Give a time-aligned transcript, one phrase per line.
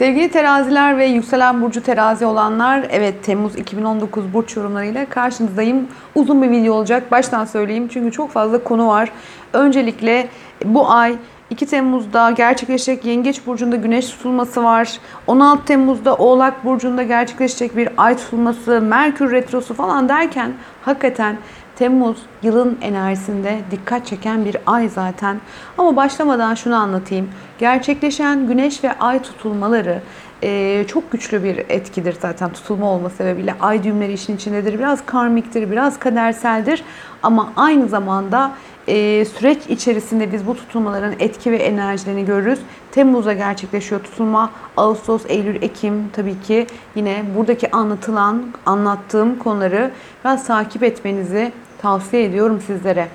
[0.00, 5.88] Sevgili teraziler ve yükselen burcu terazi olanlar, evet Temmuz 2019 burç yorumlarıyla karşınızdayım.
[6.14, 7.10] Uzun bir video olacak.
[7.10, 9.12] Baştan söyleyeyim çünkü çok fazla konu var.
[9.52, 10.28] Öncelikle
[10.64, 11.16] bu ay
[11.50, 14.98] 2 Temmuz'da gerçekleşecek Yengeç Burcu'nda güneş tutulması var.
[15.26, 20.52] 16 Temmuz'da Oğlak Burcu'nda gerçekleşecek bir ay tutulması, Merkür Retrosu falan derken
[20.82, 21.38] hakikaten
[21.76, 25.40] Temmuz yılın enerjisinde dikkat çeken bir ay zaten.
[25.78, 27.28] Ama başlamadan şunu anlatayım.
[27.58, 30.02] Gerçekleşen güneş ve ay tutulmaları
[30.42, 33.54] e, çok güçlü bir etkidir zaten tutulma olma sebebiyle.
[33.60, 34.78] Ay düğümleri işin içindedir.
[34.78, 36.84] Biraz karmiktir, biraz kaderseldir.
[37.22, 38.52] Ama aynı zamanda
[38.88, 42.58] e, süreç içerisinde biz bu tutulmaların etki ve enerjilerini görürüz.
[42.92, 44.50] Temmuz'da gerçekleşiyor tutulma.
[44.76, 49.90] Ağustos, Eylül, Ekim tabii ki yine buradaki anlatılan, anlattığım konuları
[50.24, 53.08] biraz takip etmenizi tavsiye ediyorum sizlere.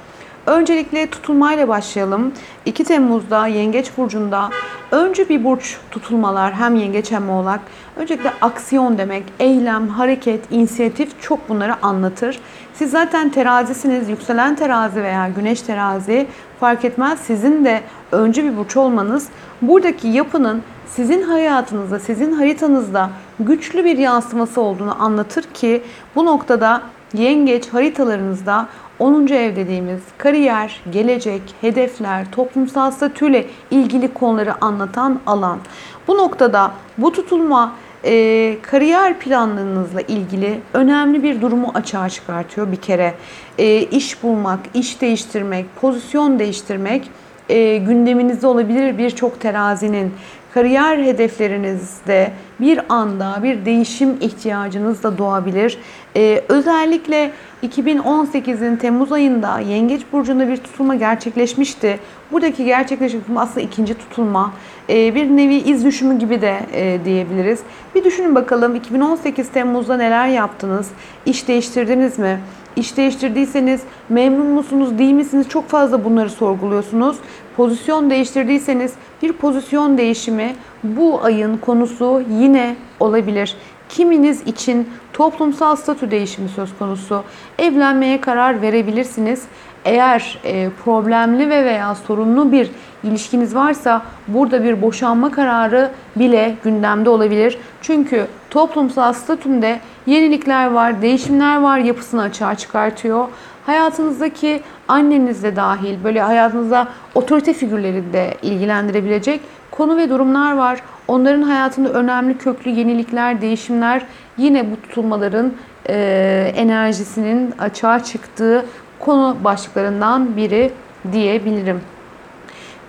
[0.46, 2.34] Öncelikle tutulmayla başlayalım.
[2.66, 4.50] 2 Temmuz'da Yengeç Burcu'nda
[4.92, 7.60] önce bir burç tutulmalar hem Yengeç hem Oğlak.
[7.96, 12.40] Öncelikle aksiyon demek, eylem, hareket, inisiyatif çok bunları anlatır.
[12.74, 16.28] Siz zaten terazisiniz, yükselen terazi veya güneş terazi
[16.60, 17.20] fark etmez.
[17.20, 19.28] Sizin de önce bir burç olmanız
[19.62, 23.10] buradaki yapının sizin hayatınızda, sizin haritanızda
[23.40, 25.84] güçlü bir yansıması olduğunu anlatır ki
[26.16, 26.82] bu noktada
[27.14, 28.68] yengeç haritalarınızda
[29.00, 29.28] 10.
[29.28, 35.60] ev dediğimiz kariyer, gelecek, hedefler, toplumsal statüyle ilgili konuları anlatan alan.
[36.08, 43.14] Bu noktada bu tutulma e, kariyer planlarınızla ilgili önemli bir durumu açığa çıkartıyor bir kere.
[43.58, 47.12] E, iş bulmak, iş değiştirmek, pozisyon değiştirmek
[47.50, 50.14] e, gündeminizde olabilir birçok terazinin
[50.56, 55.78] kariyer hedeflerinizde bir anda bir değişim ihtiyacınız da doğabilir.
[56.16, 57.32] Ee, özellikle
[57.64, 62.00] 2018'in Temmuz ayında Yengeç Burcu'nda bir tutulma gerçekleşmişti.
[62.36, 64.54] Buradaki gerçekleşen tutulma aslında ikinci tutulma.
[64.90, 67.60] Ee, bir nevi iz düşümü gibi de e, diyebiliriz.
[67.96, 70.90] Bir düşünün bakalım 2018 Temmuz'da neler yaptınız?
[71.26, 72.40] İş değiştirdiniz mi?
[72.76, 75.50] İş değiştirdiyseniz memnun musunuz, değil misiniz?
[75.50, 77.18] Çok fazla bunları sorguluyorsunuz.
[77.58, 83.58] Pozisyon değiştirdiyseniz bir pozisyon değişimi bu ayın konusu yine olabilir.
[83.90, 87.24] Kiminiz için toplumsal statü değişimi söz konusu.
[87.60, 89.44] Evlenmeye karar verebilirsiniz.
[89.86, 92.72] Eğer e, problemli ve veya sorunlu bir
[93.04, 97.58] ilişkiniz varsa burada bir boşanma kararı bile gündemde olabilir.
[97.82, 103.28] Çünkü toplumsal statümde yenilikler var, değişimler var yapısını açığa çıkartıyor.
[103.66, 109.42] Hayatınızdaki anneniz de dahil böyle hayatınızda otorite figürleri de ilgilendirebilecek
[109.72, 110.80] konu ve durumlar var.
[111.08, 114.02] Onların hayatında önemli köklü yenilikler, değişimler
[114.38, 115.54] yine bu tutulmaların
[115.90, 118.66] e, enerjisinin açığa çıktığı
[119.06, 120.72] konu başlıklarından biri
[121.12, 121.82] diyebilirim.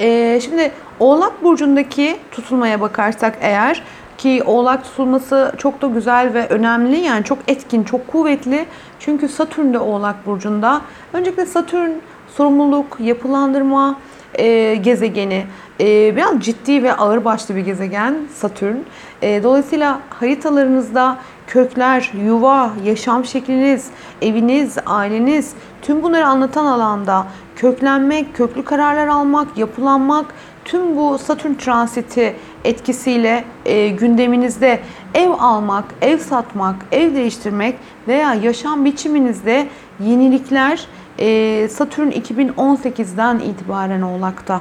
[0.00, 3.82] E, şimdi Oğlak Burcu'ndaki tutulmaya bakarsak eğer
[4.18, 8.66] ki Oğlak tutulması çok da güzel ve önemli yani çok etkin, çok kuvvetli.
[9.00, 10.80] Çünkü Satürn de Oğlak Burcu'nda.
[11.12, 11.90] Öncelikle Satürn
[12.36, 13.98] sorumluluk, yapılandırma
[14.38, 15.44] e, gezegeni.
[15.80, 18.76] E, biraz ciddi ve ağır başlı bir gezegen Satürn.
[19.22, 23.86] E, dolayısıyla haritalarınızda kökler, yuva, yaşam şekliniz,
[24.22, 25.52] eviniz, aileniz
[25.82, 27.26] tüm bunları anlatan alanda
[27.56, 30.26] köklenmek, köklü kararlar almak, yapılanmak
[30.64, 34.80] tüm bu Satürn transiti etkisiyle e, gündeminizde
[35.14, 37.76] ev almak, ev satmak, ev değiştirmek
[38.08, 39.66] veya yaşam biçiminizde
[40.00, 40.86] yenilikler
[41.18, 44.60] e, Satürn 2018'den itibaren Oğlak'ta.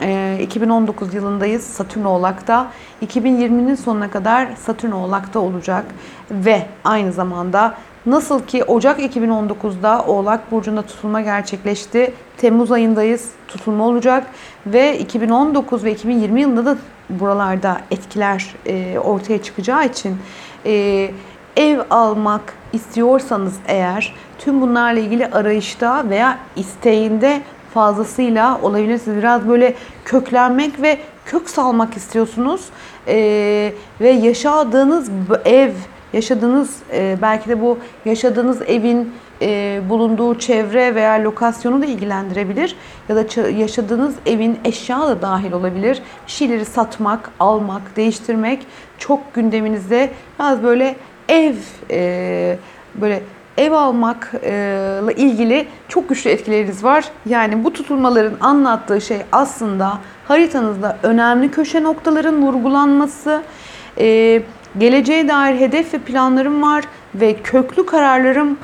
[0.00, 2.70] E, 2019 yılındayız Satürn Oğlak'ta.
[3.06, 5.84] 2020'nin sonuna kadar Satürn Oğlak'ta olacak
[6.30, 7.74] ve aynı zamanda
[8.06, 12.12] Nasıl ki Ocak 2019'da Oğlak Burcu'nda tutulma gerçekleşti.
[12.36, 14.26] Temmuz ayındayız tutulma olacak
[14.66, 16.76] ve 2019 ve 2020 yılında da
[17.10, 20.16] buralarda etkiler e, ortaya çıkacağı için
[20.66, 21.10] e,
[21.56, 27.42] ev almak istiyorsanız eğer tüm bunlarla ilgili arayışta veya isteğinde
[27.74, 29.18] fazlasıyla olabilirsiniz.
[29.18, 29.74] Biraz böyle
[30.04, 32.64] köklenmek ve kök salmak istiyorsunuz
[33.08, 35.10] e, ve yaşadığınız
[35.44, 35.72] ev
[36.12, 39.12] yaşadığınız e, belki de bu yaşadığınız evin
[39.42, 42.76] e, bulunduğu çevre veya lokasyonu da ilgilendirebilir
[43.08, 46.02] ya da yaşadığınız evin eşya da dahil olabilir.
[46.26, 48.66] Şeyleri satmak, almak, değiştirmek
[48.98, 50.96] çok gündeminizde biraz böyle
[51.28, 51.54] ev
[51.90, 52.58] e,
[52.94, 53.22] böyle
[53.56, 57.04] ev almakla ilgili çok güçlü etkileriniz var.
[57.26, 59.98] Yani bu tutulmaların anlattığı şey aslında
[60.28, 63.42] haritanızda önemli köşe noktaların vurgulanması,
[64.78, 66.84] geleceğe dair hedef ve planlarım var
[67.14, 68.58] ve köklü kararlarım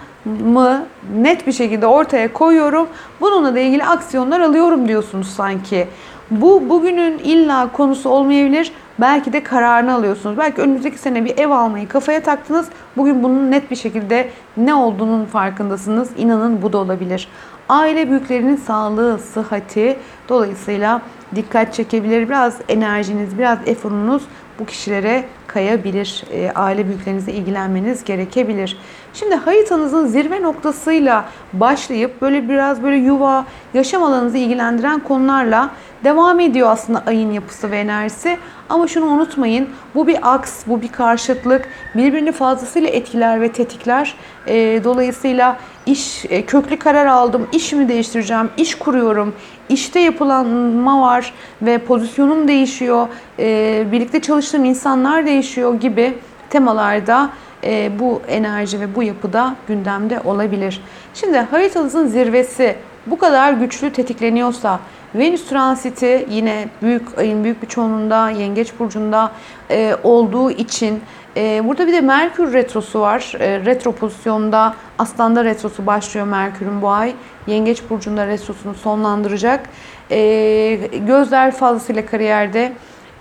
[0.45, 2.89] mı net bir şekilde ortaya koyuyorum.
[3.21, 5.87] Bununla da ilgili aksiyonlar alıyorum diyorsunuz sanki.
[6.31, 8.73] Bu bugünün illa konusu olmayabilir.
[9.01, 10.39] Belki de kararını alıyorsunuz.
[10.39, 12.69] Belki önümüzdeki sene bir ev almayı kafaya taktınız.
[12.97, 16.11] Bugün bunun net bir şekilde ne olduğunun farkındasınız.
[16.17, 17.29] İnanın bu da olabilir.
[17.69, 19.97] Aile büyüklerinin sağlığı, sıhhati
[20.29, 21.03] dolayısıyla
[21.35, 22.29] dikkat çekebilir.
[22.29, 24.23] Biraz enerjiniz, biraz eforunuz
[24.59, 26.25] bu kişilere kayabilir.
[26.33, 28.79] E, aile büyüklerinizle ilgilenmeniz gerekebilir.
[29.15, 33.45] Şimdi haritanızın zirve noktasıyla başlayıp böyle biraz böyle yuva,
[33.75, 35.71] yaşam alanınızı ilgilendiren konularla
[36.05, 38.39] devam ediyor aslında ayın yapısı ve enerjisi.
[38.69, 39.69] Ama şunu unutmayın.
[39.95, 41.69] Bu bir aks, bu bir karşıtlık.
[41.95, 44.15] Birbirini fazlasıyla etkiler ve tetikler.
[44.47, 45.57] E, dolayısıyla
[45.87, 49.35] iş e, köklü karar aldım, işimi değiştireceğim, iş kuruyorum,
[49.69, 53.09] işte yapılanma var ve pozisyonum değişiyor,
[53.39, 56.19] e, birlikte çalıştığım insanlar değişiyor gibi
[56.51, 57.31] temalarda
[57.65, 60.83] e, bu enerji ve bu yapıda gündemde olabilir.
[61.15, 62.77] Şimdi haritanızın zirvesi
[63.07, 64.81] bu kadar güçlü tetikleniyorsa
[65.15, 69.33] Venüs transiti yine büyük ayın büyük bir çoğunluğunda Yengeç burcunda
[69.71, 71.01] e, olduğu için
[71.37, 73.33] e, burada bir de Merkür retrosu var.
[73.41, 77.15] E, retro pozisyonda Aslan'da retrosu başlıyor Merkür'ün bu ay.
[77.47, 79.69] Yengeç burcunda retrosunu sonlandıracak.
[80.11, 82.73] E, gözler fazlasıyla kariyerde.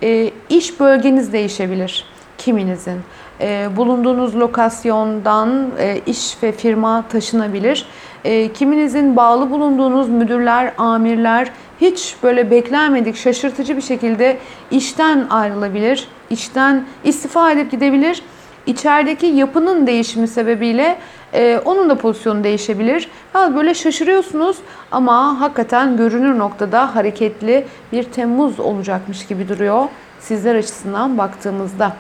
[0.04, 2.06] E, iş bölgeniz değişebilir
[2.38, 3.02] kiminizin.
[3.42, 7.86] E, bulunduğunuz lokasyondan e, iş ve firma taşınabilir.
[8.26, 14.38] E, kiminizin bağlı bulunduğunuz müdürler, amirler hiç böyle beklenmedik, şaşırtıcı bir şekilde
[14.72, 18.24] işten ayrılabilir, işten istifa edip gidebilir.
[18.66, 20.98] İçerideki yapının değişimi sebebiyle
[21.34, 23.10] e, onun da pozisyonu değişebilir.
[23.36, 24.58] Ya böyle şaşırıyorsunuz
[24.92, 29.88] ama hakikaten görünür noktada hareketli bir Temmuz olacakmış gibi duruyor
[30.20, 31.94] sizler açısından baktığımızda.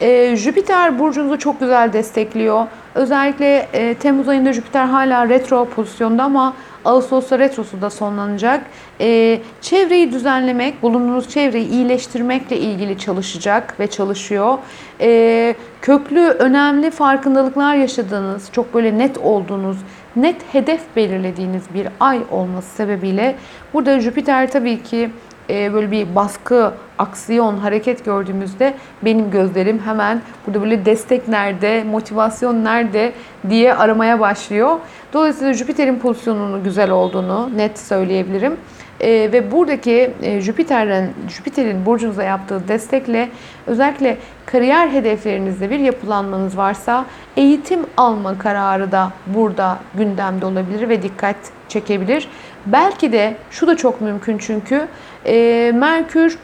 [0.00, 2.66] E, Jüpiter burcunuzu çok güzel destekliyor.
[2.94, 6.54] Özellikle e, Temmuz ayında Jüpiter hala retro pozisyonda ama
[6.84, 8.66] Ağustos'ta retrosu da sonlanacak.
[9.00, 14.58] E, çevreyi düzenlemek, bulunduğunuz çevreyi iyileştirmekle ilgili çalışacak ve çalışıyor.
[15.00, 19.76] E, köklü, önemli farkındalıklar yaşadığınız, çok böyle net olduğunuz,
[20.16, 23.36] net hedef belirlediğiniz bir ay olması sebebiyle
[23.74, 25.10] burada Jüpiter tabii ki
[25.50, 32.64] e, böyle bir baskı, aksiyon, hareket gördüğümüzde benim gözlerim hemen burada böyle destek nerede, motivasyon
[32.64, 33.12] nerede
[33.48, 34.78] diye aramaya başlıyor.
[35.12, 38.56] Dolayısıyla Jüpiter'in pozisyonunun güzel olduğunu net söyleyebilirim.
[39.00, 43.28] E, ve buradaki e, Jüpiter'in Jüpiter'in burcunuza yaptığı destekle
[43.66, 47.06] özellikle kariyer hedeflerinizde bir yapılanmanız varsa
[47.36, 51.36] eğitim alma kararı da burada gündemde olabilir ve dikkat
[51.68, 52.28] çekebilir.
[52.66, 54.88] Belki de şu da çok mümkün çünkü
[55.26, 56.38] e, Merkür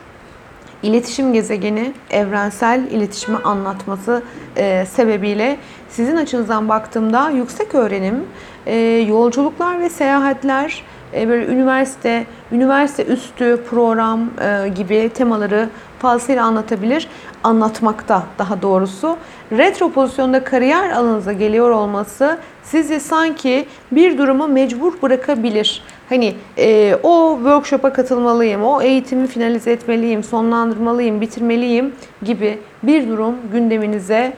[0.82, 4.22] iletişim gezegeni, evrensel iletişimi anlatması
[4.56, 5.56] e, sebebiyle
[5.88, 8.24] sizin açınızdan baktığımda yüksek öğrenim,
[8.66, 8.76] e,
[9.08, 10.84] yolculuklar ve seyahatler,
[11.14, 15.68] e, böyle üniversite, üniversite üstü program e, gibi temaları
[15.98, 17.08] fazlasıyla anlatabilir.
[17.44, 19.16] Anlatmakta daha doğrusu.
[19.52, 25.82] Retro pozisyonda kariyer alanınıza geliyor olması sizi sanki bir duruma mecbur bırakabilir.
[26.08, 31.92] Hani e, o workshop'a katılmalıyım, o eğitimi finalize etmeliyim, sonlandırmalıyım, bitirmeliyim
[32.22, 34.32] gibi bir durum gündeminize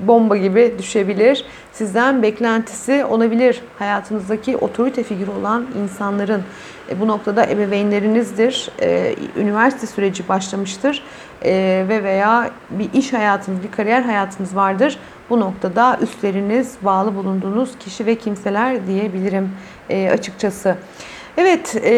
[0.00, 1.44] bomba gibi düşebilir.
[1.72, 3.62] Sizden beklentisi olabilir.
[3.78, 6.42] Hayatınızdaki otorite figürü olan insanların.
[6.90, 8.70] E, bu noktada ebeveynlerinizdir.
[8.82, 11.02] E, üniversite süreci başlamıştır.
[11.44, 14.98] E, ve veya bir iş hayatınız, bir kariyer hayatınız vardır.
[15.30, 19.50] Bu noktada üstleriniz, bağlı bulunduğunuz kişi ve kimseler diyebilirim
[19.90, 20.76] e, açıkçası.
[21.38, 21.92] Evet, e,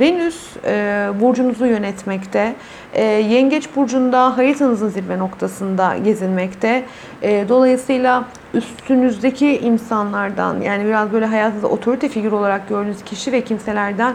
[0.00, 2.54] Venüs e, burcunuzu yönetmekte.
[2.94, 6.84] E, Yengeç burcunda haritanızın zirve noktasında gezinmekte.
[7.22, 8.24] E, dolayısıyla
[8.54, 14.14] üstünüzdeki insanlardan yani biraz böyle hayatınızda otorite figür olarak gördüğünüz kişi ve kimselerden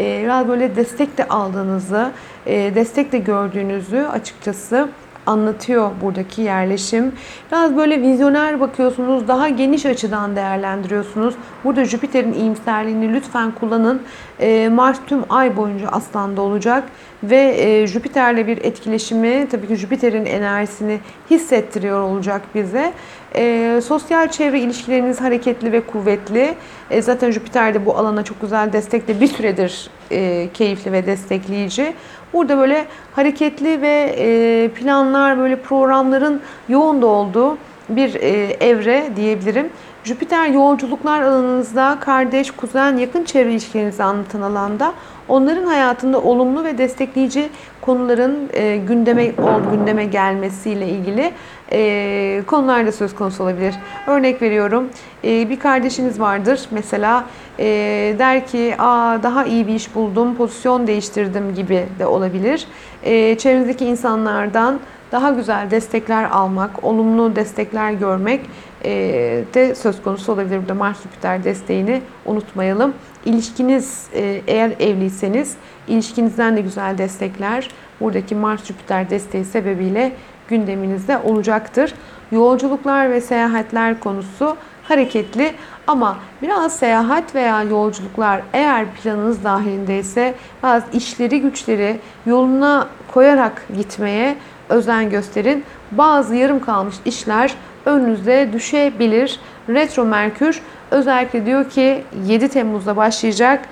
[0.00, 2.10] e, biraz böyle destek de aldığınızı,
[2.46, 4.88] e, destek de gördüğünüzü açıkçası
[5.26, 7.12] anlatıyor buradaki yerleşim.
[7.52, 11.34] Biraz böyle vizyoner bakıyorsunuz, daha geniş açıdan değerlendiriyorsunuz.
[11.64, 14.02] Burada Jüpiter'in iyimserliğini lütfen kullanın.
[14.40, 16.84] E, Mars tüm ay boyunca Aslan'da olacak
[17.22, 21.00] ve e, Jüpiter'le bir etkileşimi, tabii ki Jüpiter'in enerjisini
[21.30, 22.92] hissettiriyor olacak bize.
[23.36, 26.54] E, sosyal çevre ilişkileriniz hareketli ve kuvvetli.
[26.90, 31.94] E, zaten Jüpiter de bu alana çok güzel destekle bir süredir e, keyifli ve destekleyici.
[32.32, 38.28] Burada böyle hareketli ve e, planlar, böyle programların yoğun da olduğu bir e,
[38.60, 39.68] evre diyebilirim.
[40.04, 44.92] Jüpiter yolculuklar alanınızda kardeş, kuzen, yakın çevre ilişkilerinizi anlatan alanda
[45.28, 47.48] onların hayatında olumlu ve destekleyici
[47.80, 51.32] konuların e, gündeme ol, gündeme gelmesiyle ilgili
[51.72, 53.74] e, konular da söz konusu olabilir.
[54.06, 54.88] Örnek veriyorum
[55.24, 57.24] e, bir kardeşiniz vardır mesela
[57.58, 57.64] e,
[58.18, 62.66] der ki Aa, daha iyi bir iş buldum, pozisyon değiştirdim gibi de olabilir.
[63.02, 64.80] E, çevrenizdeki insanlardan
[65.12, 68.40] daha güzel destekler almak, olumlu destekler görmek
[68.84, 68.90] e,
[69.54, 70.60] de söz konusu olabilir.
[70.60, 72.94] Burada Mars Jüpiter desteğini unutmayalım.
[73.24, 75.56] İlişkiniz e, eğer evliyseniz
[75.88, 77.68] ilişkinizden de güzel destekler
[78.00, 80.12] buradaki Mars Jüpiter desteği sebebiyle
[80.48, 81.94] gündeminizde olacaktır.
[82.32, 84.56] Yolculuklar ve seyahatler konusu
[84.88, 85.52] hareketli
[85.86, 94.36] ama biraz seyahat veya yolculuklar eğer planınız dahilindeyse bazı işleri güçleri yoluna koyarak gitmeye
[94.68, 95.64] özen gösterin.
[95.92, 97.54] Bazı yarım kalmış işler
[97.86, 99.40] önünüze düşebilir.
[99.68, 103.68] Retro Merkür özellikle diyor ki 7 Temmuz'da başlayacak,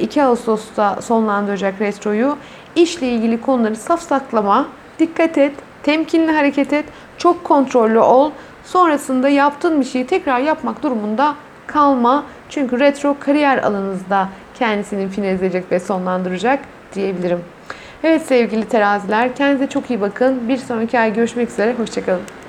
[0.00, 2.36] 2 Ağustos'ta sonlandıracak retroyu.
[2.76, 4.66] İşle ilgili konuları safsaklama,
[4.98, 6.84] dikkat et, temkinli hareket et,
[7.18, 8.30] çok kontrollü ol.
[8.64, 11.34] Sonrasında yaptığın bir şeyi tekrar yapmak durumunda
[11.66, 12.24] kalma.
[12.48, 14.28] Çünkü retro kariyer alanınızda
[14.58, 16.60] kendisini finalizleyecek ve sonlandıracak
[16.94, 17.40] diyebilirim.
[18.04, 20.48] Evet sevgili teraziler kendinize çok iyi bakın.
[20.48, 21.74] Bir sonraki ay görüşmek üzere.
[21.74, 22.39] Hoşçakalın.